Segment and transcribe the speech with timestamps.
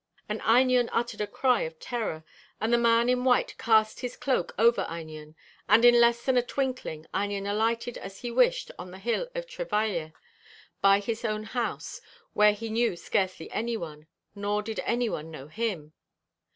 [0.27, 2.23] And Einion uttered a cry of terror;
[2.59, 5.35] and the man in white cast his cloak over Einion,
[5.69, 9.45] and in less than a twinkling Einion alighted as he wished on the hill of
[9.45, 10.13] Treveilir,
[10.81, 12.01] by his own house,
[12.33, 15.93] where he knew scarcely any one, nor did any one know him.'